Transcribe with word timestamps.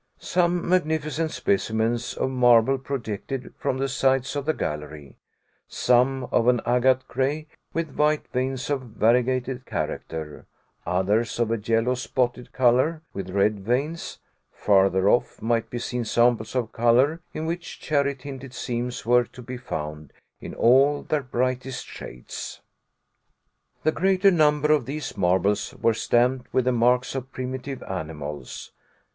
Some 0.17 0.67
magnificent 0.67 1.29
specimens 1.29 2.15
of 2.15 2.31
marble 2.31 2.79
projected 2.79 3.53
from 3.59 3.77
the 3.77 3.87
sides 3.87 4.35
of 4.35 4.45
the 4.47 4.51
gallery: 4.55 5.15
some 5.67 6.23
of 6.31 6.47
an 6.47 6.59
agate 6.65 7.07
grey 7.07 7.45
with 7.71 7.93
white 7.95 8.27
veins 8.29 8.71
of 8.71 8.81
variegated 8.81 9.67
character, 9.67 10.47
others 10.87 11.37
of 11.39 11.51
a 11.51 11.59
yellow 11.59 11.93
spotted 11.93 12.51
color, 12.51 13.03
with 13.13 13.29
red 13.29 13.59
veins; 13.59 14.17
farther 14.51 15.07
off 15.07 15.39
might 15.39 15.69
be 15.69 15.77
seen 15.77 16.03
samples 16.03 16.55
of 16.55 16.71
color 16.71 17.21
in 17.31 17.45
which 17.45 17.79
cherry 17.79 18.15
tinted 18.15 18.55
seams 18.55 19.05
were 19.05 19.25
to 19.25 19.41
be 19.43 19.55
found 19.55 20.13
in 20.39 20.55
all 20.55 21.03
their 21.03 21.21
brightest 21.21 21.85
shades. 21.85 22.61
The 23.83 23.91
greater 23.91 24.31
number 24.31 24.71
of 24.71 24.87
these 24.87 25.15
marbles 25.15 25.75
were 25.79 25.93
stamped 25.93 26.51
with 26.51 26.65
the 26.65 26.71
marks 26.71 27.13
of 27.13 27.31
primitive 27.31 27.83
animals. 27.83 28.71